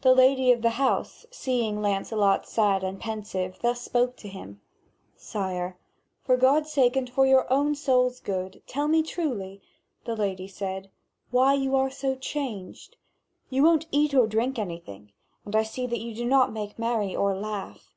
[0.00, 4.62] The lady of the house, seeing Lancelot sad and pensive, thus spoke to him:
[5.18, 5.76] "Sire,
[6.24, 9.60] for God's sake and for your own soul's good, tell me truly,"
[10.06, 10.90] the lady said,
[11.30, 12.96] "why you are so changed.
[13.50, 15.12] You won't eat or drink anything,
[15.44, 17.94] and I see that you do not make merry or laugh.